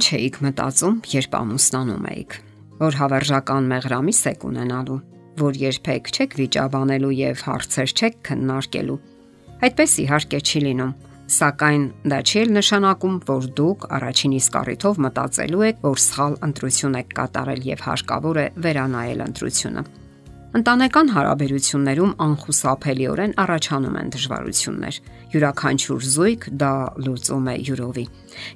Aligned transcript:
Ինչ 0.00 0.14
էիք 0.16 0.36
մտածում, 0.40 0.94
երբ 1.12 1.34
ամուսնանում 1.36 2.04
էիք։ 2.08 2.34
Որ 2.80 2.94
հավերժական 2.96 3.66
մեղրամիս 3.68 4.20
եք 4.30 4.44
ունենալու, 4.48 4.94
որ 5.40 5.58
երբեք 5.60 6.08
չեք 6.14 6.36
վիճաբանելու 6.38 7.10
եւ 7.18 7.42
հարցեր 7.44 7.92
չեք 8.00 8.16
քննարկելու։ 8.30 8.96
Այդպես 9.68 9.96
իհարկե 10.00 10.40
չի 10.40 10.62
լինում, 10.64 10.94
սակայն 11.36 11.84
դա 12.14 12.20
չի 12.24 12.46
նշանակում, 12.56 13.18
որ 13.28 13.50
դուք 13.60 13.84
առաջին 14.00 14.36
իսկ 14.40 14.56
առիթով 14.64 15.02
մտածելու 15.04 15.64
եք, 15.68 15.84
որ 15.84 16.02
սխալ 16.08 16.40
ընտրություն 16.48 16.98
եք 17.04 17.12
կատարել 17.20 17.60
եւ 17.68 17.84
հարկավոր 17.90 18.40
է 18.40 18.46
վերանայել 18.56 19.24
ընտրությունը։ 19.28 19.84
Ընտանեկան 20.50 21.10
հարաբերություններում 21.14 22.12
անխուսափելիորեն 22.24 23.34
առաջանում 23.38 23.98
են 24.00 24.08
դժվարություններ։ 24.14 24.96
Յուրաքանչյուր 25.30 26.06
զույգ 26.10 26.46
դա 26.58 26.70
լուծում 27.06 27.46
է 27.46 27.54
յուրովի։ 27.68 28.04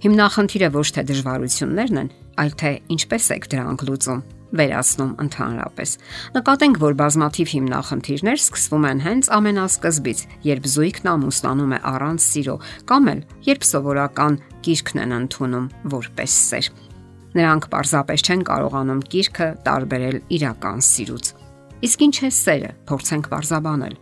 Հիմնախնդիրը 0.03 0.71
ոչ 0.75 0.89
թե 0.97 1.05
դժվարություններն 1.11 2.01
են, 2.03 2.09
այլ 2.43 2.57
թե 2.65 2.73
ինչպես 2.99 3.29
եք 3.37 3.47
դրանք 3.55 3.85
լուծում 3.87 4.25
վերացնում 4.55 5.13
ընդհանրապես։ 5.23 5.95
Նկատենք, 6.35 6.77
որ 6.83 6.99
բազմաթիվ 6.99 7.55
հիմնախնդիրներ 7.55 8.39
սկսվում 8.43 8.89
են 8.91 9.05
հենց 9.07 9.31
ամենասկզբից, 9.39 10.25
երբ 10.51 10.69
զույգն 10.75 11.09
ամուսնանում 11.15 11.75
է 11.75 11.81
առանց 11.95 12.27
սիրո, 12.27 12.57
կամ 12.91 13.09
էլ 13.15 13.23
երբ 13.55 13.67
սովորական 13.71 14.41
կիրքն 14.67 15.03
են 15.05 15.17
ընդունում 15.19 15.71
որպես 15.95 16.43
սեր։ 16.51 16.71
Նրանք 17.35 17.65
պարզապես 17.75 18.29
չեն 18.31 18.45
կարողանում 18.51 19.07
կիրքը 19.11 19.49
տարբերել 19.67 20.21
իրական 20.39 20.87
սիրուց։ 20.95 21.44
Իսկ 21.85 22.03
ինչ 22.05 22.17
է 22.25 22.29
սերը, 22.33 22.69
փորձենք 22.89 23.27
բարձաբանել։ 23.29 23.97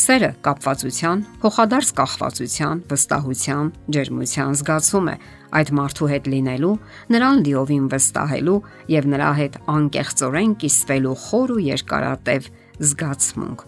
Սերը 0.00 0.28
կապվածության, 0.44 1.24
փոխադարձ 1.42 1.88
կախվածության, 1.98 2.78
վստահության, 2.88 3.66
ջերմության 3.94 4.56
զգացում 4.58 5.10
է 5.12 5.16
այդ 5.58 5.72
մարդու 5.78 6.08
հետ 6.12 6.30
լինելու, 6.32 6.72
նրան 7.14 7.42
լիովին 7.48 7.86
վստահելու 7.92 8.56
եւ 8.94 9.08
նրա 9.12 9.30
հետ 9.38 9.58
անկեղծորեն 9.74 10.54
կիսվելու 10.62 11.16
խոր 11.24 11.52
ու 11.52 11.64
երկարատև 11.68 12.48
զգացմունք։ 12.88 13.66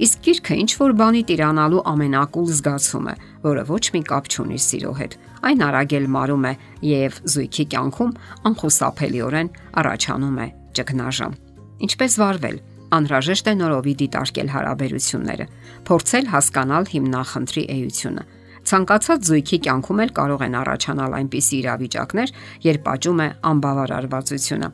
Իսկ 0.00 0.22
գիրքը 0.26 0.54
ինչ 0.64 0.70
որ 0.80 0.92
բանի 0.96 1.22
տիրանալու 1.30 1.84
ամենակուլ 1.92 2.46
զգացում 2.56 3.06
է, 3.10 3.14
որը 3.44 3.64
ոչ 3.70 3.84
մի 3.94 4.02
կապ 4.10 4.30
չունի 4.32 4.58
սիրո 4.66 4.92
հետ։ 5.00 5.16
Այն 5.50 5.64
արագել 5.66 6.06
մարում 6.16 6.46
է 6.50 6.52
եւ 6.90 7.20
զույգի 7.34 7.64
կյանքում 7.74 8.16
անխուսափելիորեն 8.50 9.52
առաջանում 9.84 10.40
է 10.40 10.48
ճգնաժամ։ 10.80 11.38
Ինչպես 11.80 12.16
վարվել 12.20 12.58
անհրաժեշտ 12.96 13.50
է 13.50 13.54
նորովի 13.60 13.94
դիտարկել 14.02 14.52
հարաբերությունները, 14.54 15.46
փորձել 15.90 16.30
հասկանալ 16.34 16.90
հիմնախնդրի 16.90 17.64
էությունը։ 17.76 18.24
Ցանկացած 18.70 19.30
զույգի 19.30 19.58
կյանքում 19.64 20.00
էլ 20.04 20.12
կարող 20.20 20.44
են 20.46 20.56
առաջանալ 20.60 21.16
այնպիսի 21.20 21.56
իրավիճակներ, 21.60 22.32
երբ 22.66 22.90
աճում 22.94 23.20
է 23.24 23.28
անբավարարվածությունը։ 23.50 24.68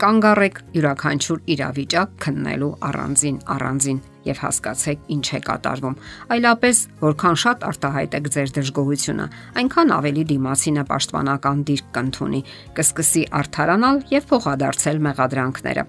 Կանգ 0.00 0.26
առեք 0.30 0.58
յուրաքանչյուր 0.72 1.40
իրավիճակ 1.54 2.12
քննելու 2.24 2.70
առանձին 2.88 3.38
առանձին 3.54 3.98
եւ 4.24 4.40
հասկացեք 4.44 5.02
ինչ 5.16 5.26
է 5.36 5.40
կատարվում։ 5.44 5.98
Այլապես, 6.36 6.82
որքան 7.04 7.40
շատ 7.44 7.66
արտահայտ 7.70 8.16
եք 8.20 8.30
ձեր 8.36 8.52
դժգոհությունը, 8.56 9.26
այնքան 9.60 9.96
ավելի 10.00 10.24
դիմացինը 10.32 10.84
պաշտպանական 10.90 11.64
դիրք 11.70 11.90
կընդունի, 12.00 12.44
կսկսի 12.80 13.24
արթարանալ 13.40 14.06
եւ 14.16 14.30
փոխադարձել 14.32 15.04
մեղադրանքները։ 15.10 15.84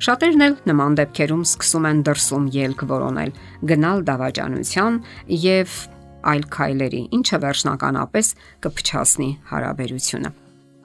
Շատերն 0.00 0.42
էլ 0.46 0.54
նման 0.64 0.94
դեպքերում 0.96 1.40
սկսում 1.44 1.86
են 1.90 1.98
դրսում 2.08 2.44
ելք 2.54 2.82
որոնել, 2.88 3.32
գնալ 3.68 3.98
դավաճանության 4.08 4.94
եւ 5.42 5.74
այլ 6.30 6.46
քայլերի, 6.56 7.00
ինչը 7.18 7.40
վերջնականապես 7.42 8.30
կփչացնի 8.64 9.28
հարաբերությունը։ 9.50 10.30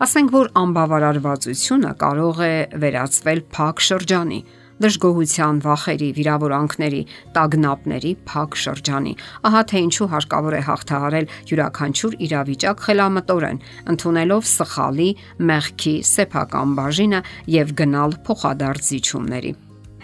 Ասենք 0.04 0.36
որ 0.36 0.52
անբավարարվածությունը 0.60 1.94
կարող 2.04 2.42
է 2.44 2.56
վերածվել 2.84 3.42
փակ 3.56 3.84
շրջանի, 3.88 4.42
դժգոհության, 4.84 5.60
վախերի, 5.64 6.10
վիրավորանքների, 6.18 7.02
տագնապների 7.36 8.12
փակ 8.28 8.58
շրջանի։ 8.64 9.14
Ահա 9.48 9.62
թե 9.72 9.84
ինչու 9.86 10.10
հարկավոր 10.14 10.58
է 10.60 10.62
հաղթահարել 10.70 11.30
յուրաքանչյուր 11.52 12.18
իրավիճակ 12.28 12.84
խելամտորեն, 12.86 13.62
ընդունելով 13.96 14.50
սխալի, 14.52 15.10
մեղքի, 15.52 15.96
սեփական 16.12 16.76
բաժինը 16.80 17.24
եւ 17.56 17.76
գնալ 17.80 18.20
փոխադարձ 18.28 18.92
զիջումների։ 18.92 19.56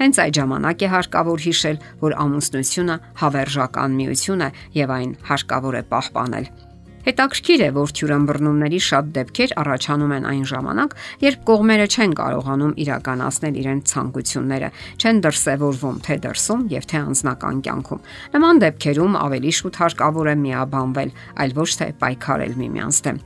Հենց 0.02 0.18
այդ 0.24 0.38
ժամանակ 0.40 0.82
է 0.82 0.88
հարկավոր 0.96 1.44
հիշել, 1.46 1.78
որ 2.02 2.18
ամուսնությունը 2.24 2.96
հավերժական 3.22 4.00
միություն 4.02 4.48
է 4.48 4.52
եւ 4.82 4.98
այն 4.98 5.16
հարկավոր 5.30 5.78
է 5.78 5.84
պահպանել։ 5.92 6.71
Հետաքրքիր 7.02 7.62
է, 7.66 7.70
որ 7.78 7.94
թյուրամբռնումների 7.98 8.80
շատ 8.88 9.08
դեպքեր 9.16 9.54
առաջանում 9.62 10.14
են 10.18 10.28
այն 10.32 10.44
ժամանակ, 10.52 10.96
երբ 11.26 11.40
կողմերը 11.50 11.88
չեն 11.92 12.14
կարողանում 12.22 12.76
իրականացնել 12.86 13.58
իրենց 13.62 13.92
ցանկությունները, 13.92 14.70
չեն 15.02 15.22
դրսևորվում 15.26 15.98
թե 16.06 16.20
դրսում 16.28 16.64
եւ 16.76 16.88
թե 16.92 17.02
անձնական 17.02 17.66
կյանքում։ 17.66 18.06
Նման 18.38 18.64
դեպքերում 18.66 19.20
ավելի 19.26 19.52
շուտ 19.62 19.82
հարկավոր 19.82 20.32
է 20.32 20.36
միաբանվել, 20.46 21.14
այլ 21.42 21.58
ոչ 21.62 21.70
թե 21.82 21.92
պայքարել 22.06 22.58
միմյանց 22.62 23.04
դեմ։ 23.10 23.22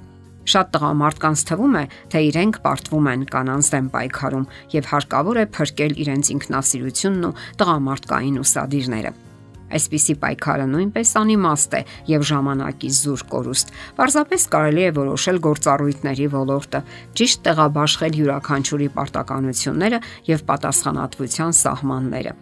Շատ 0.46 0.68
տղամարդկանց 0.76 1.44
թվում 1.50 1.78
է, 1.80 1.84
թե 2.14 2.20
իրենք 2.30 2.60
պարտվում 2.66 3.10
են 3.12 3.26
կանանց 3.34 3.72
դեմ 3.74 3.88
պայքարում 3.98 4.48
եւ 4.78 4.90
հարկավոր 4.94 5.42
է 5.42 5.46
փրկել 5.58 6.00
իրենց 6.06 6.34
ինքնասիրությունն 6.38 7.30
ու 7.32 7.38
տղամարդկային 7.66 8.42
ուսադիրները։ 8.46 9.18
Այսպիսի 9.74 10.16
պայքարը 10.22 10.66
նույնպես 10.72 11.14
անիմաստ 11.22 11.78
է 11.80 11.82
եւ 12.12 12.26
ժամանակի 12.30 12.90
զուր 13.02 13.24
կորուստ։ 13.34 13.76
Պարզապես 14.00 14.48
կարելի 14.56 14.84
է 14.86 14.96
որոշել 15.02 15.40
գործառույթների 15.50 16.28
ոլորտը, 16.38 16.84
ճիշտ 17.18 17.46
տեղաբաշխել 17.50 18.20
յուրաքանչյուրի 18.22 18.90
պարտականությունները 19.00 20.02
եւ 20.32 20.46
պատասխանատվության 20.52 21.58
սահմանները 21.66 22.36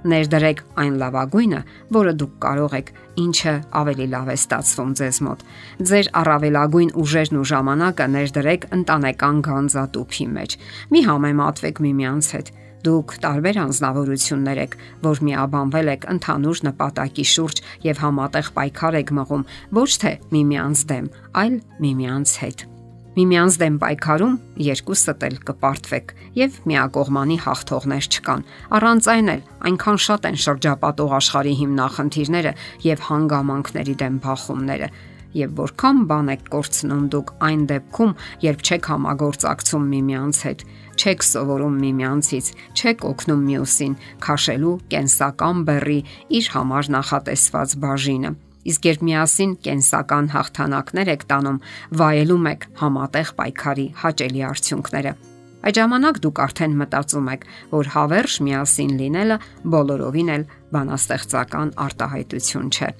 ներդրեք 0.00 0.62
այն 0.80 0.94
լավագույնը, 1.00 1.60
որը 1.92 2.12
դուք 2.20 2.36
կարող 2.44 2.76
եք, 2.78 2.92
ինչը 3.20 3.54
ավելի 3.80 4.06
լավ 4.14 4.30
է 4.32 4.36
ստացվում 4.40 4.94
ձեզ 5.00 5.18
մոտ։ 5.26 5.44
Ձեր 5.90 6.10
առավելագույն 6.20 6.94
ուժերն 7.02 7.40
ու 7.40 7.46
ժամանակը 7.50 8.06
ներդրեք 8.16 8.66
ընտանեկան 8.80 9.42
գանձատուփի 9.50 10.26
մեջ։ 10.40 10.56
Մի 10.94 11.04
համեմատվեք 11.10 11.82
միմյանց 11.84 12.30
հետ 12.36 12.52
Դուք 12.80 13.12
տարբեր 13.20 13.58
անznավորություններ 13.60 14.58
եք, 14.62 14.74
որ 15.04 15.18
միաբանվել 15.26 15.90
եք 15.92 16.04
ընդհանուր 16.14 16.60
նպատակի 16.70 17.26
շուրջ 17.34 17.60
եւ 17.84 18.00
համատեղ 18.06 18.50
պայքար 18.56 18.98
եք 19.02 19.12
մղում 19.20 19.46
ոչ 19.76 19.90
թե 20.00 20.12
միմյանց 20.32 20.84
դեմ, 20.88 21.10
այլ 21.44 21.58
միմյանց 21.84 22.32
հետ։ 22.40 22.64
Միմյանց 23.10 23.54
դեմ 23.60 23.76
պայքարում 23.82 24.34
երկուսդ 24.64 25.24
էլ 25.28 25.36
կպարտվեք 25.50 26.12
եւ 26.40 26.58
միակողմանի 26.70 27.36
հաղթողներ 27.44 28.06
չկան։ 28.16 28.44
Առանց 28.78 29.08
այն 29.12 29.30
էլ 29.34 29.42
այնքան 29.70 29.98
շատ 30.06 30.28
են 30.30 30.38
շրջապատող 30.44 31.14
աշխարհի 31.18 31.54
հիմնախնդիրները 31.60 32.52
եւ 32.86 33.02
հանգամանքների 33.10 33.96
դեմ 34.00 34.20
բախումները, 34.24 34.88
եւ 35.36 35.56
որքան 35.60 36.02
բան 36.10 36.30
եք 36.34 36.44
կորցնում 36.54 37.04
դուք 37.14 37.32
այն 37.46 37.64
դեպքում, 37.70 38.12
երբ 38.44 38.62
չեք 38.66 38.88
համագործակցում 38.90 39.88
միմյանց 39.94 40.40
հետ, 40.50 40.64
չեք 41.00 41.24
սովորում 41.24 41.76
միմյանցից, 41.80 42.46
չեք 42.76 43.04
օգնում 43.08 43.42
մյուսին 43.48 43.94
քաշելու 44.26 44.76
կենսական 44.92 45.64
բեռի 45.70 45.98
իր 46.40 46.48
համար 46.54 46.90
նախատեսված 46.96 47.74
բաժինը։ 47.84 48.32
Իսկ 48.70 48.86
երբ 48.90 49.04
միասին 49.08 49.52
կենսական 49.64 50.26
հաղթանակներ 50.34 51.10
եք 51.14 51.22
տանում, 51.30 51.60
վայելում 52.00 52.48
եք 52.50 52.66
համատեղ 52.80 53.30
պայքարի 53.40 53.86
հաճելի 54.02 54.42
արդյունքները։ 54.50 55.12
Այդ 55.60 55.78
ժամանակ 55.80 56.18
դուք 56.24 56.38
արդեն 56.44 56.76
մտածում 56.80 57.30
եք, 57.36 57.42
որ 57.72 57.88
հավերժ 57.94 58.36
միասին 58.46 58.92
լինելը 59.00 59.38
բոլորովին 59.72 60.30
էլ 60.36 60.44
բանաստեղծական 60.76 61.72
արտահայտություն 61.84 62.70
չէ։ 62.76 62.90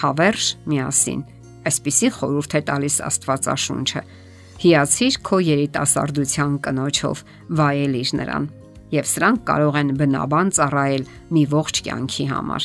Հավերժ 0.00 0.48
միասին 0.72 1.22
Այսպիսի 1.68 2.08
խորհուրդ 2.16 2.56
է 2.56 2.62
տալիս 2.70 2.96
Աստվածաշունչը։ 3.10 4.02
Հիացիր 4.60 5.14
քո 5.24 5.36
երիտասարդության 5.50 6.56
կնոջով, 6.64 7.22
վայելիր 7.60 8.10
նրան։ 8.20 8.48
Եվ 8.90 9.06
սրանք 9.06 9.42
կարող 9.46 9.76
են 9.80 9.90
բնաբան 10.00 10.48
ծառայել 10.56 11.04
մի 11.30 11.42
ողջ 11.52 11.80
կյանքի 11.86 12.24
համար։ 12.30 12.64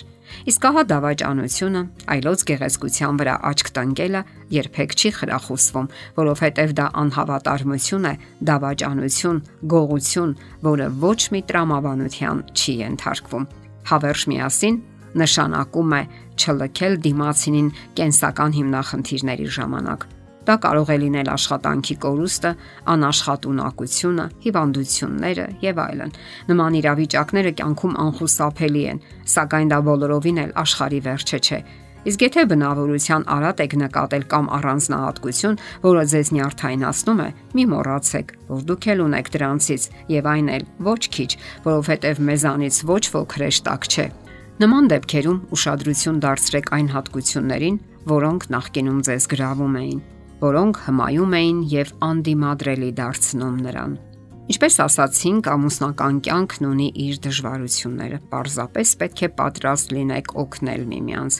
Իսկ 0.49 0.65
ահա 0.69 0.83
դավաճանությունը, 0.89 1.81
այլոց 2.15 2.43
գեղեցկության 2.49 3.19
վրա 3.21 3.35
աչք 3.49 3.69
տնկելը 3.75 4.21
երբեք 4.55 4.95
չի 4.95 5.11
խրախուսվում, 5.19 5.89
որովհետև 6.17 6.73
դա 6.79 6.87
անհավատարմություն 7.03 8.09
է, 8.09 8.13
դավաճանություն, 8.49 9.43
գողություն, 9.75 10.35
որը 10.65 10.89
ոչ 11.05 11.19
մի 11.35 11.41
տրամաբանության 11.51 12.43
չի 12.57 12.75
ենթարկվում։ 12.81 13.47
Հավերժ 13.85 14.27
միասին 14.33 14.81
նշանակում 15.21 15.95
է 15.99 16.01
չլքել 16.35 16.99
դիմացինին 17.05 17.71
կենսական 17.99 18.59
հիմնախնդիրների 18.59 19.47
ժամանակ։ 19.59 20.11
Դա 20.45 20.55
կարող 20.61 20.89
է 20.93 20.97
լինել 21.01 21.29
աշխատանքի 21.33 21.95
կորուստը, 22.03 22.49
անաշխատունակությունը, 22.93 24.25
հիվանդությունները 24.43 25.45
եւ 25.65 25.79
այլն։ 25.85 26.11
Նման 26.51 26.77
իրավիճակները 26.81 27.53
կյանքում 27.61 27.95
անխուսափելի 28.03 28.83
են, 28.91 29.01
սակայն 29.35 29.73
դա 29.73 29.79
բոլորովին 29.89 30.41
էլ 30.45 30.53
աշխարհի 30.61 31.01
վերջը 31.07 31.39
չէ։ 31.45 31.59
Իսկ 32.05 32.21
եթե 32.21 32.41
բնավորության 32.51 33.23
արատ 33.33 33.61
եք 33.65 33.71
նկատել 33.81 34.25
կամ 34.29 34.49
առանձնահատկություն, 34.59 35.57
որը 35.85 36.03
ձեզ 36.11 36.29
նյարդայնացնում 36.35 37.23
է, 37.25 37.29
մի 37.57 37.65
մոռացեք, 37.71 38.35
որ 38.51 38.61
դուք 38.69 38.87
էլ 38.93 39.01
ունեք 39.07 39.31
դրանցից 39.33 39.87
եւ 40.13 40.29
այն 40.35 40.51
էլ 40.59 40.67
ոչ 40.85 41.01
քիչ, 41.17 41.31
որովհետեւ 41.65 42.21
մեզանից 42.29 42.79
ոչ 42.93 43.03
ոք 43.17 43.35
հրեշտակ 43.39 43.89
չէ։ 43.89 44.07
Նման 44.55 44.85
դեպքերում 44.87 45.39
ուշադրություն 45.51 46.19
դարձրեք 46.23 46.69
այն 46.77 46.85
հատկություններին, 46.93 47.79
որոնք 48.07 48.45
նախկինում 48.55 49.01
ձեզ 49.03 49.25
գրավում 49.33 49.73
էին, 49.81 49.97
որոնք 50.45 50.79
հմայում 50.85 51.35
էին 51.39 51.57
եւ 51.73 51.91
անդիմադրելի 52.07 52.91
դարձնում 53.01 53.57
նրան։ 53.65 53.97
Ինչպես 54.45 54.79
ասացինք, 54.85 55.49
ամուսնական 55.51 56.21
կյանքն 56.23 56.69
ունի 56.69 56.87
իր 57.03 57.19
դժվարությունները։ 57.25 58.21
Պարզապես 58.31 58.95
պետք 59.03 59.25
է 59.25 59.29
պատրաստ 59.41 59.93
լինեք 59.97 60.33
օգնել 60.45 60.87
միմյանց։ 60.95 61.39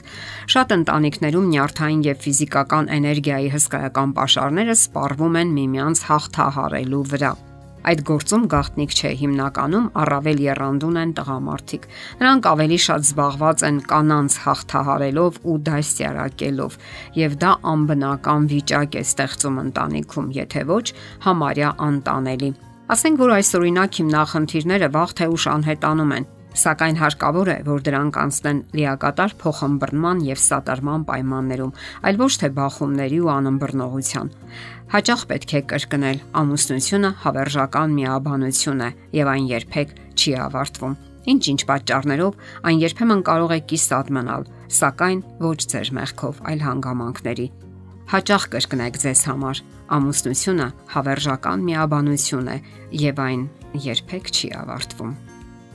Շատ 0.52 0.76
ընտանիքներում 0.76 1.50
նյարդային 1.56 2.06
եւ 2.10 2.22
ֆիզիկական 2.26 2.92
էներգիայի 3.00 3.52
հսկայական 3.56 4.16
pašարները 4.20 4.80
սպառվում 4.82 5.42
են 5.46 5.58
միմյանց 5.62 6.08
հաղթահարելու 6.10 7.04
վրա։ 7.16 7.36
Այդ 7.86 8.00
գործում 8.02 8.44
գաղտնիք 8.50 8.94
չէ, 8.98 9.10
հիմնականում 9.20 9.84
առավել 10.02 10.40
երանդուն 10.42 10.96
են 11.02 11.12
տղամարդիկ։ 11.18 11.84
Նրանք 12.22 12.48
ավելի 12.50 12.78
շատ 12.86 13.06
զբաղված 13.06 13.64
են 13.68 13.78
կանանց 13.92 14.38
հաղթահարելով 14.42 15.38
ու 15.46 15.56
դասյարակելով, 15.70 16.78
եւ 17.22 17.36
դա 17.46 17.52
անբնական 17.76 18.48
վիճակ 18.50 18.98
է 18.98 19.04
ստեղծում 19.06 19.60
ընտանիքում, 19.66 20.30
եթե 20.42 20.62
ոչ 20.66 20.86
համարյա 21.30 21.70
անտանելի։ 21.86 22.50
Ասենք 22.86 23.22
որ 23.22 23.36
այսօրինակ 23.36 24.00
հիմնախնդիրները 24.02 24.88
վաղ 24.94 25.14
թե 25.18 25.30
ուշ 25.36 25.46
անհետանում 25.54 26.12
են, 26.16 26.26
սակայն 26.56 26.96
հարկավոր 27.00 27.48
է, 27.52 27.56
որ 27.66 27.82
դրանք 27.86 28.18
անցնեն 28.22 28.60
լիակատար 28.76 29.34
փոխհմբռնման 29.42 30.22
եւ 30.26 30.40
սատարման 30.42 31.04
պայմաններում, 31.10 31.74
այլ 32.06 32.20
ոչ 32.22 32.32
թե 32.42 32.48
բախումների 32.56 33.18
ու 33.24 33.32
անըմբռնողության։ 33.36 34.30
Հաճախ 34.96 35.20
պետք 35.30 35.52
է 35.56 35.60
կրկնել. 35.72 36.18
ամուսնությունը 36.40 37.10
հավերժական 37.26 37.90
միաբանություն 37.96 38.80
է 38.86 38.90
եւ 39.18 39.26
այն 39.34 39.46
երբեք 39.52 39.94
չի 40.16 40.32
ավարտվում։ 40.46 40.96
Ինչ-ինչ 41.26 41.60
պատճառներով 41.66 42.32
այն 42.70 42.78
երբեմն 42.86 43.22
կարող 43.26 43.54
է 43.56 43.60
կիսատ 43.66 44.12
մնալ, 44.14 44.42
սակայն 44.70 45.20
ոչ 45.42 45.58
ձեր 45.74 45.90
մեղքով, 45.98 46.34
այլ 46.46 46.60
հանգամանքների։ 46.70 47.46
Հաճախ 48.14 48.42
կրկնեք 48.54 49.00
ձեզ 49.02 49.22
համար. 49.26 49.56
ամուսնությունը 49.86 50.66
հավերժական 50.94 51.62
միաբանություն 51.66 52.50
է 52.54 52.58
եւ 53.06 53.22
այն 53.26 53.46
երբեք 53.90 54.34
չի 54.34 54.50
ավարտվում։ 54.62 55.25